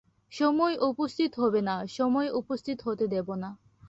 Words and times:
সময় 0.31 0.75
উপস্থিত 0.89 1.31
হবে 1.39 1.61
না, 1.61 1.75
সময় 1.89 2.29
উপস্থিত 2.31 2.77
হতে 2.81 3.05
দেব 3.07 3.27
না। 3.35 3.49